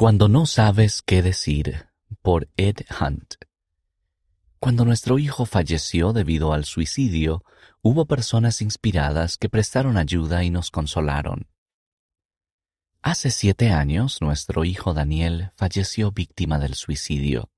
Cuando 0.00 0.30
no 0.30 0.46
sabes 0.46 1.02
qué 1.02 1.20
decir, 1.20 1.90
por 2.22 2.48
Ed 2.56 2.86
Hunt. 2.98 3.34
Cuando 4.58 4.86
nuestro 4.86 5.18
hijo 5.18 5.44
falleció 5.44 6.14
debido 6.14 6.54
al 6.54 6.64
suicidio, 6.64 7.44
hubo 7.82 8.06
personas 8.06 8.62
inspiradas 8.62 9.36
que 9.36 9.50
prestaron 9.50 9.98
ayuda 9.98 10.42
y 10.42 10.48
nos 10.48 10.70
consolaron. 10.70 11.50
Hace 13.02 13.30
siete 13.30 13.72
años 13.72 14.22
nuestro 14.22 14.64
hijo 14.64 14.94
Daniel 14.94 15.52
falleció 15.54 16.12
víctima 16.12 16.58
del 16.58 16.76
suicidio. 16.76 17.50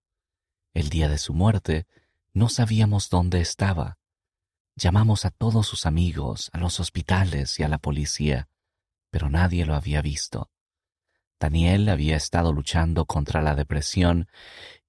El 0.74 0.88
día 0.88 1.09
de 1.09 1.18
su 1.18 1.34
muerte 1.34 1.86
no 2.32 2.48
sabíamos 2.48 3.09
dónde 3.09 3.40
estaba. 3.40 3.98
Llamamos 4.74 5.24
a 5.24 5.30
todos 5.30 5.68
sus 5.68 5.86
amigos, 5.86 6.50
a 6.52 6.59
los 6.59 6.80
hospitales 6.80 7.61
y 7.61 7.62
a 7.62 7.68
la 7.68 7.79
policía, 7.79 8.48
pero 9.11 9.30
nadie 9.30 9.64
lo 9.64 9.77
había 9.77 10.02
visto. 10.02 10.50
Daniel 11.43 11.88
había 11.88 12.14
estado 12.14 12.52
luchando 12.52 13.04
contra 13.04 13.43
la 13.43 13.56
depresión 13.56 14.29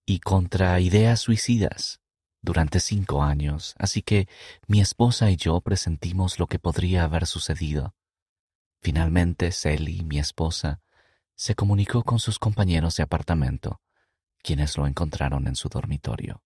y 0.06 0.20
contra 0.20 0.80
ideas 0.80 1.20
suicidas 1.20 2.00
durante 2.44 2.80
cinco 2.80 3.24
años, 3.24 3.74
así 3.80 4.04
que 4.04 4.28
mi 4.68 4.80
esposa 4.80 5.32
y 5.32 5.36
yo 5.36 5.60
presentimos 5.62 6.38
lo 6.38 6.46
que 6.46 6.60
podría 6.60 7.06
haber 7.06 7.26
sucedido. 7.26 7.96
Finalmente, 8.84 9.52
Sally, 9.52 10.04
mi 10.04 10.20
esposa, 10.20 10.82
se 11.34 11.56
comunicó 11.56 12.04
con 12.04 12.20
sus 12.20 12.38
compañeros 12.38 12.98
de 12.98 13.04
apartamento, 13.04 13.82
quienes 14.44 14.78
lo 14.78 14.86
encontraron 14.86 15.48
en 15.48 15.56
su 15.56 15.70
dormitorio. 15.70 16.44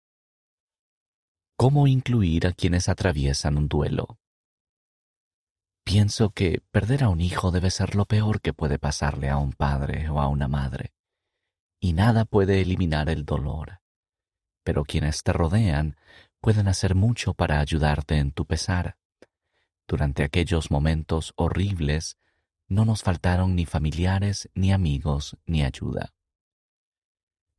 ¿Cómo 1.57 1.87
incluir 1.87 2.45
a 2.45 2.53
quienes 2.53 2.89
atraviesan 2.89 3.57
un 3.57 3.67
duelo? 3.67 4.19
Pienso 5.85 6.31
que 6.31 6.63
perder 6.71 7.03
a 7.03 7.09
un 7.09 7.21
hijo 7.21 7.51
debe 7.51 7.69
ser 7.69 7.93
lo 7.93 8.05
peor 8.05 8.41
que 8.41 8.53
puede 8.53 8.79
pasarle 8.79 9.29
a 9.29 9.37
un 9.37 9.53
padre 9.53 10.09
o 10.09 10.19
a 10.19 10.27
una 10.27 10.47
madre, 10.47 10.93
y 11.79 11.93
nada 11.93 12.25
puede 12.25 12.59
eliminar 12.59 13.07
el 13.07 13.23
dolor. 13.23 13.81
Pero 14.63 14.83
quienes 14.83 15.21
te 15.21 15.31
rodean 15.31 15.95
pueden 16.41 16.67
hacer 16.67 16.95
mucho 16.95 17.35
para 17.35 17.59
ayudarte 17.59 18.17
en 18.17 18.31
tu 18.31 18.47
pesar. 18.47 18.97
Durante 19.87 20.23
aquellos 20.23 20.71
momentos 20.71 21.33
horribles, 21.35 22.17
no 22.67 22.83
nos 22.83 23.03
faltaron 23.03 23.55
ni 23.55 23.67
familiares, 23.67 24.49
ni 24.55 24.73
amigos, 24.73 25.37
ni 25.45 25.61
ayuda. 25.61 26.15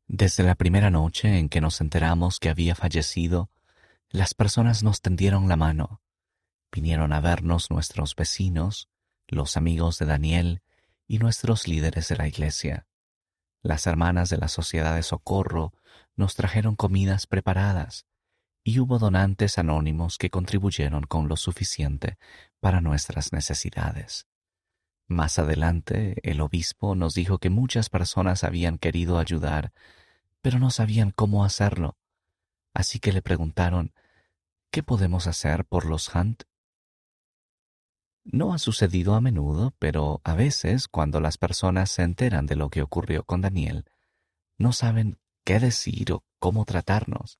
Desde 0.09 0.43
la 0.43 0.57
primera 0.57 0.91
noche 0.91 1.39
en 1.39 1.49
que 1.49 1.61
nos 1.61 1.81
enteramos 1.81 2.41
que 2.41 2.49
había 2.49 2.75
fallecido, 2.75 3.51
las 4.09 4.35
personas 4.35 4.83
nos 4.83 5.01
tendieron 5.01 5.49
la 5.49 5.57
mano, 5.57 6.01
Vinieron 6.77 7.15
a 7.15 7.23
vernos 7.23 7.71
nuestros 7.71 8.15
vecinos, 8.15 8.91
los 9.29 9.57
amigos 9.57 9.99
de 9.99 10.05
Daniel 10.05 10.61
y 11.09 11.17
nuestros 11.17 11.67
líderes 11.67 12.09
de 12.09 12.17
la 12.17 12.29
iglesia. 12.29 12.87
Las 13.63 13.87
hermanas 13.87 14.29
de 14.29 14.37
la 14.37 14.49
Sociedad 14.49 14.95
de 14.95 15.03
Socorro 15.03 15.73
nos 16.17 16.35
trajeron 16.35 16.77
comidas 16.77 17.27
preparadas 17.27 18.05
y 18.63 18.79
hubo 18.79 18.99
donantes 18.99 19.57
anónimos 19.57 20.19
que 20.19 20.29
contribuyeron 20.29 21.05
con 21.05 21.29
lo 21.29 21.39
suficiente 21.39 22.19
para 22.61 22.83
nuestras 22.83 23.33
necesidades. 23.33 24.27
Más 25.07 25.39
adelante, 25.39 26.21
el 26.31 26.43
obispo 26.43 26.95
nos 26.95 27.15
dijo 27.15 27.39
que 27.39 27.49
muchas 27.49 27.89
personas 27.89 28.45
habían 28.45 28.77
querido 28.77 29.19
ayudar, 29.19 29.73
pero 30.43 30.59
no 30.59 30.69
sabían 30.71 31.11
cómo 31.11 31.43
hacerlo. 31.43 31.97
Así 32.75 33.01
que 33.01 33.15
le 33.15 33.23
preguntaron, 33.23 33.95
¿qué 34.71 34.83
podemos 34.83 35.27
hacer 35.27 35.65
por 35.65 35.87
los 35.87 36.15
Hunt? 36.15 36.43
No 38.29 38.53
ha 38.53 38.59
sucedido 38.59 39.15
a 39.15 39.21
menudo, 39.21 39.73
pero 39.79 40.21
a 40.25 40.35
veces 40.35 40.89
cuando 40.89 41.21
las 41.21 41.39
personas 41.39 41.93
se 41.93 42.03
enteran 42.03 42.47
de 42.47 42.57
lo 42.57 42.71
que 42.71 42.83
ocurrió 42.83 43.23
con 43.23 43.41
Daniel, 43.41 43.85
no 44.59 44.73
saben 44.73 45.21
qué 45.45 45.61
decir 45.61 46.11
o 46.11 46.25
cómo 46.41 46.65
tratarnos. 46.65 47.39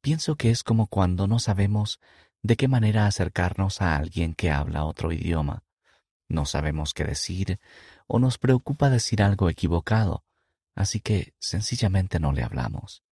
Pienso 0.00 0.36
que 0.36 0.50
es 0.52 0.62
como 0.62 0.86
cuando 0.86 1.26
no 1.26 1.40
sabemos 1.40 1.98
de 2.40 2.56
qué 2.56 2.68
manera 2.68 3.06
acercarnos 3.06 3.82
a 3.82 3.96
alguien 3.96 4.34
que 4.34 4.52
habla 4.52 4.84
otro 4.84 5.10
idioma. 5.10 5.64
No 6.28 6.46
sabemos 6.46 6.94
qué 6.94 7.02
decir 7.02 7.58
o 8.06 8.20
nos 8.20 8.38
preocupa 8.38 8.90
decir 8.90 9.24
algo 9.24 9.50
equivocado, 9.50 10.24
así 10.76 11.00
que 11.00 11.34
sencillamente 11.40 12.20
no 12.20 12.32
le 12.32 12.44
hablamos. 12.44 13.02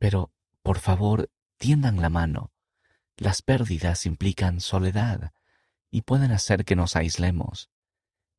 Pero, 0.00 0.32
por 0.64 0.80
favor, 0.80 1.30
tiendan 1.58 2.02
la 2.02 2.08
mano. 2.08 2.50
Las 3.16 3.40
pérdidas 3.40 4.04
implican 4.04 4.60
soledad 4.60 5.32
y 5.92 6.02
pueden 6.02 6.32
hacer 6.32 6.64
que 6.64 6.74
nos 6.74 6.96
aislemos. 6.96 7.70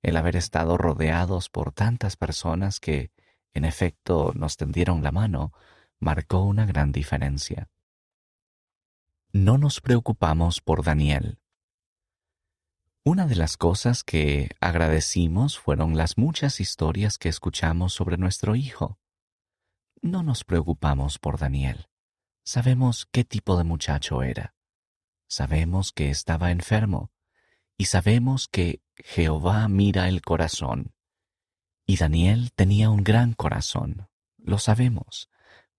El 0.01 0.17
haber 0.17 0.35
estado 0.35 0.75
rodeados 0.75 1.49
por 1.49 1.71
tantas 1.71 2.17
personas 2.17 2.79
que, 2.81 3.11
en 3.53 3.63
efecto, 3.63 4.33
nos 4.35 4.57
tendieron 4.57 5.03
la 5.03 5.11
mano, 5.11 5.53
marcó 5.99 6.43
una 6.43 6.65
gran 6.65 6.91
diferencia. 6.91 7.69
No 9.31 9.57
nos 9.59 9.81
preocupamos 9.81 10.61
por 10.61 10.83
Daniel. 10.83 11.39
Una 13.05 13.27
de 13.27 13.35
las 13.35 13.55
cosas 13.55 14.03
que 14.03 14.49
agradecimos 14.59 15.59
fueron 15.59 15.95
las 15.95 16.17
muchas 16.17 16.59
historias 16.59 17.19
que 17.19 17.29
escuchamos 17.29 17.93
sobre 17.93 18.17
nuestro 18.17 18.55
hijo. 18.55 18.97
No 20.01 20.23
nos 20.23 20.43
preocupamos 20.43 21.19
por 21.19 21.37
Daniel. 21.37 21.87
Sabemos 22.43 23.07
qué 23.11 23.23
tipo 23.23 23.57
de 23.57 23.63
muchacho 23.63 24.23
era. 24.23 24.55
Sabemos 25.27 25.91
que 25.91 26.09
estaba 26.09 26.51
enfermo 26.51 27.13
y 27.77 27.85
sabemos 27.85 28.47
que 28.47 28.81
Jehová 28.95 29.67
mira 29.67 30.07
el 30.07 30.21
corazón. 30.21 30.93
Y 31.85 31.97
Daniel 31.97 32.51
tenía 32.53 32.89
un 32.89 33.03
gran 33.03 33.33
corazón, 33.33 34.07
lo 34.37 34.57
sabemos, 34.57 35.29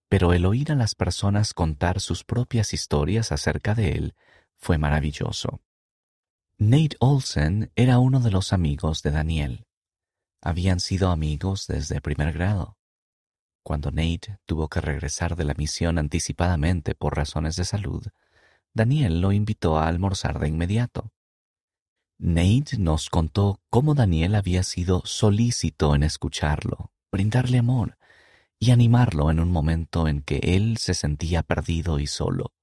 pero 0.07 0.33
el 0.33 0.45
oír 0.45 0.71
a 0.71 0.75
las 0.75 0.95
personas 0.95 1.53
contar 1.53 1.99
sus 1.99 2.23
propias 2.23 2.73
historias 2.73 3.31
acerca 3.31 3.73
de 3.73 3.91
él 3.91 4.15
fue 4.57 4.77
maravilloso. 4.77 5.61
Nate 6.57 6.95
Olsen 6.99 7.71
era 7.75 7.99
uno 7.99 8.19
de 8.19 8.31
los 8.31 8.53
amigos 8.53 9.01
de 9.01 9.11
Daniel. 9.11 9.65
Habían 10.41 10.79
sido 10.79 11.09
amigos 11.09 11.67
desde 11.67 12.01
primer 12.01 12.31
grado. 12.33 12.77
Cuando 13.63 13.89
Nate 13.91 14.37
tuvo 14.45 14.69
que 14.69 14.79
regresar 14.79 15.35
de 15.35 15.43
la 15.43 15.55
misión 15.55 15.97
anticipadamente 15.97 16.93
por 16.93 17.15
razones 17.15 17.55
de 17.55 17.65
salud, 17.65 18.05
Daniel 18.73 19.21
lo 19.21 19.31
invitó 19.31 19.79
a 19.79 19.87
almorzar 19.87 20.39
de 20.39 20.47
inmediato. 20.47 21.11
Nate 22.17 22.77
nos 22.77 23.09
contó 23.09 23.61
cómo 23.69 23.93
Daniel 23.93 24.35
había 24.35 24.63
sido 24.63 25.01
solícito 25.05 25.95
en 25.95 26.03
escucharlo, 26.03 26.91
brindarle 27.11 27.57
amor 27.57 27.97
y 28.57 28.71
animarlo 28.71 29.31
en 29.31 29.41
un 29.41 29.51
momento 29.51 30.07
en 30.07 30.21
que 30.21 30.37
él 30.41 30.77
se 30.77 30.93
sentía 30.93 31.43
perdido 31.43 31.99
y 31.99 32.07
solo. 32.07 32.53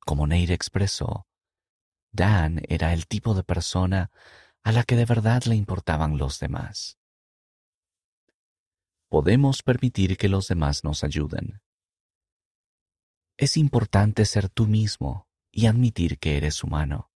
Como 0.00 0.26
Nate 0.26 0.52
expresó, 0.52 1.26
Dan 2.12 2.62
era 2.68 2.92
el 2.92 3.06
tipo 3.06 3.34
de 3.34 3.44
persona 3.44 4.10
a 4.62 4.72
la 4.72 4.84
que 4.84 4.96
de 4.96 5.06
verdad 5.06 5.44
le 5.44 5.56
importaban 5.56 6.18
los 6.18 6.38
demás. 6.38 6.98
Podemos 9.08 9.62
permitir 9.62 10.16
que 10.16 10.28
los 10.28 10.48
demás 10.48 10.84
nos 10.84 11.02
ayuden. 11.02 11.62
Es 13.38 13.56
importante 13.56 14.24
ser 14.24 14.48
tú 14.48 14.66
mismo 14.66 15.28
y 15.50 15.66
admitir 15.66 16.18
que 16.18 16.36
eres 16.36 16.64
humano. 16.64 17.10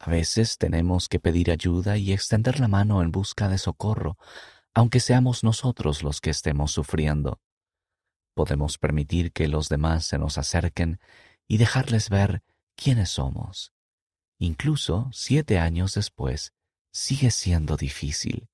A 0.00 0.10
veces 0.10 0.58
tenemos 0.58 1.08
que 1.08 1.18
pedir 1.18 1.50
ayuda 1.50 1.96
y 1.96 2.12
extender 2.12 2.60
la 2.60 2.68
mano 2.68 3.02
en 3.02 3.10
busca 3.10 3.48
de 3.48 3.58
socorro, 3.58 4.16
aunque 4.72 5.00
seamos 5.00 5.42
nosotros 5.42 6.02
los 6.02 6.20
que 6.20 6.30
estemos 6.30 6.70
sufriendo. 6.70 7.40
Podemos 8.34 8.78
permitir 8.78 9.32
que 9.32 9.48
los 9.48 9.68
demás 9.68 10.04
se 10.04 10.18
nos 10.18 10.38
acerquen 10.38 11.00
y 11.48 11.56
dejarles 11.56 12.10
ver 12.10 12.44
quiénes 12.76 13.10
somos. 13.10 13.72
Incluso 14.38 15.10
siete 15.12 15.58
años 15.58 15.94
después, 15.94 16.52
sigue 16.92 17.32
siendo 17.32 17.76
difícil. 17.76 18.48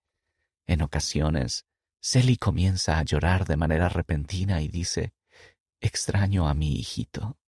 En 0.67 0.81
ocasiones, 0.81 1.67
Sally 2.01 2.39
comienza 2.39 2.99
a 2.99 3.03
llorar 3.03 3.47
de 3.47 3.59
manera 3.59 3.91
repentina 3.91 4.63
y 4.63 4.69
dice, 4.69 5.13
extraño 5.81 6.49
a 6.49 6.55
mi 6.55 6.77
hijito, 6.77 7.39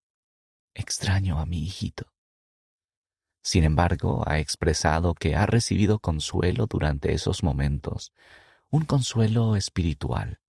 extraño 0.74 1.38
a 1.38 1.46
mi 1.46 1.62
hijito. 1.62 2.15
Sin 3.46 3.62
embargo, 3.62 4.24
ha 4.26 4.40
expresado 4.40 5.14
que 5.14 5.36
ha 5.36 5.46
recibido 5.46 6.00
consuelo 6.00 6.66
durante 6.66 7.12
esos 7.12 7.44
momentos, 7.44 8.12
un 8.70 8.84
consuelo 8.84 9.54
espiritual. 9.54 10.40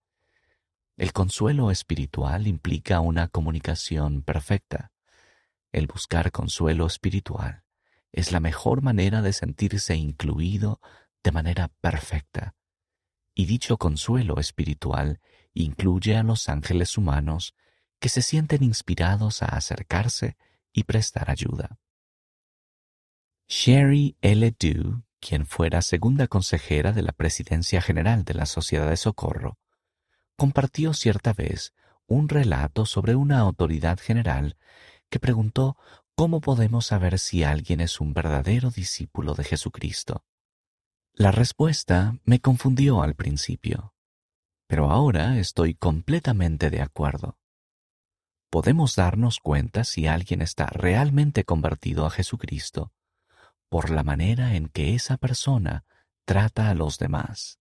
El 0.96 1.14
consuelo 1.14 1.70
espiritual 1.70 2.48
implica 2.48 3.00
una 3.00 3.28
comunicación 3.28 4.24
perfecta. 4.24 4.94
El 5.72 5.86
buscar 5.86 6.32
consuelo 6.32 6.88
espiritual 6.88 7.62
es 8.14 8.32
la 8.32 8.40
mejor 8.40 8.82
manera 8.82 9.22
de 9.22 9.32
sentirse 9.32 9.96
incluido 9.96 10.82
de 11.24 11.32
manera 11.32 11.68
perfecta. 11.80 12.56
Y 13.36 13.46
dicho 13.46 13.78
consuelo 13.78 14.40
espiritual 14.40 15.20
incluye 15.54 16.18
a 16.18 16.24
los 16.24 16.50
ángeles 16.50 16.98
humanos 16.98 17.54
que 18.00 18.10
se 18.10 18.24
sienten 18.24 18.64
inspirados 18.64 19.44
a 19.44 19.50
acercarse 19.50 20.36
y 20.74 20.86
prestar 20.86 21.30
ayuda. 21.30 21.78
Sherry 23.50 24.18
L. 24.20 24.54
Dew, 24.60 25.04
quien 25.22 25.46
fuera 25.46 25.82
segunda 25.82 26.28
consejera 26.28 26.92
de 26.92 27.02
la 27.02 27.14
Presidencia 27.14 27.82
General 27.82 28.26
de 28.26 28.34
la 28.34 28.46
Sociedad 28.46 28.90
de 28.90 28.98
Socorro, 28.98 29.58
compartió 30.36 30.94
cierta 30.94 31.32
vez 31.32 31.74
un 32.08 32.28
relato 32.28 32.86
sobre 32.86 33.16
una 33.16 33.40
autoridad 33.40 34.00
general 34.00 34.58
que 35.10 35.22
preguntó 35.22 35.78
cómo 36.14 36.42
podemos 36.42 36.88
saber 36.88 37.20
si 37.20 37.46
alguien 37.46 37.80
es 37.80 38.02
un 38.02 38.14
verdadero 38.14 38.70
discípulo 38.70 39.34
de 39.34 39.46
Jesucristo. 39.46 40.26
La 41.14 41.32
respuesta 41.32 42.18
me 42.26 42.42
confundió 42.42 43.02
al 43.02 43.16
principio, 43.16 43.94
pero 44.68 44.92
ahora 44.92 45.40
estoy 45.40 45.74
completamente 45.74 46.70
de 46.70 46.82
acuerdo. 46.82 47.40
Podemos 48.50 48.98
darnos 48.98 49.40
cuenta 49.40 49.86
si 49.86 50.06
alguien 50.06 50.42
está 50.42 50.66
realmente 50.66 51.46
convertido 51.46 52.06
a 52.06 52.10
Jesucristo 52.10 52.92
por 53.70 53.90
la 53.90 54.04
manera 54.04 54.56
en 54.56 54.70
que 54.70 54.96
esa 54.96 55.18
persona 55.18 55.86
trata 56.26 56.70
a 56.70 56.74
los 56.74 56.98
demás. 56.98 57.60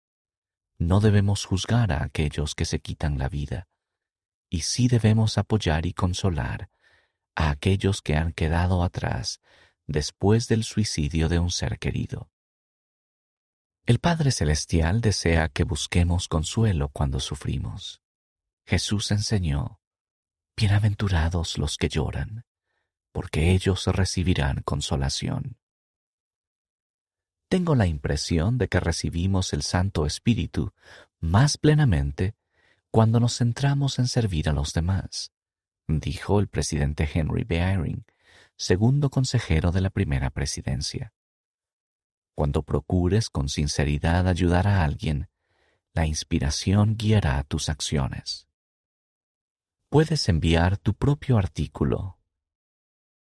No 0.79 1.01
debemos 1.01 1.45
juzgar 1.45 1.93
a 1.93 2.03
aquellos 2.03 2.55
que 2.55 2.65
se 2.65 2.81
quitan 2.81 3.19
la 3.19 3.29
vida, 3.29 3.69
y 4.51 4.61
sí 4.61 4.89
debemos 4.89 5.39
apoyar 5.39 5.87
y 5.87 5.93
consolar 5.93 6.69
a 7.35 7.51
aquellos 7.51 8.03
que 8.03 8.17
han 8.17 8.33
quedado 8.33 8.83
atrás 8.83 9.41
después 9.87 10.49
del 10.49 10.65
suicidio 10.65 11.29
de 11.29 11.39
un 11.39 11.51
ser 11.51 11.79
querido. 11.79 12.31
El 13.85 13.99
Padre 13.99 14.31
Celestial 14.31 15.01
desea 15.01 15.49
que 15.49 15.65
busquemos 15.65 16.29
consuelo 16.29 16.89
cuando 16.89 17.19
sufrimos. 17.19 18.01
Jesús 18.65 19.11
enseñó, 19.11 19.81
Bienaventurados 20.57 21.59
los 21.59 21.77
que 21.77 21.89
lloran, 21.89 22.45
porque 23.13 23.53
ellos 23.53 23.87
recibirán 23.87 24.63
consolación. 24.63 25.59
Tengo 27.49 27.75
la 27.75 27.87
impresión 27.87 28.57
de 28.57 28.69
que 28.69 28.81
recibimos 28.81 29.53
el 29.53 29.63
Santo 29.63 30.07
Espíritu 30.07 30.73
más 31.21 31.59
plenamente 31.59 32.35
cuando 32.91 33.21
nos 33.21 33.39
centramos 33.39 33.99
en 33.99 34.09
servir 34.09 34.49
a 34.49 34.53
los 34.53 34.73
demás, 34.73 35.33
dijo 35.87 36.41
el 36.41 36.49
presidente 36.49 37.09
Henry 37.13 37.45
B. 37.45 37.59
Eyring, 37.59 38.07
segundo 38.57 39.11
consejero 39.11 39.71
de 39.71 39.83
la 39.83 39.91
primera 39.91 40.31
presidencia. 40.31 41.13
Cuando 42.35 42.63
procures 42.63 43.29
con 43.29 43.51
sinceridad 43.51 44.27
ayudar 44.27 44.67
a 44.67 44.83
alguien, 44.83 45.29
la 45.93 46.07
inspiración 46.07 46.97
guiará 46.97 47.43
tus 47.45 47.69
acciones. 47.69 48.49
Puedes 49.91 50.27
enviar 50.31 50.79
tu 50.79 50.95
propio 50.95 51.37
artículo 51.37 52.22